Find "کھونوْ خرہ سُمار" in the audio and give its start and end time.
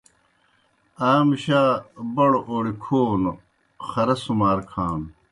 2.83-4.57